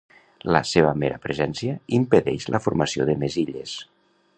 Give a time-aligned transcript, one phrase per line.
[0.55, 3.81] La seva mera presència impedeix la formació de més illes.